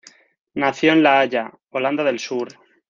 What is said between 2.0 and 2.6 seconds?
del Sur.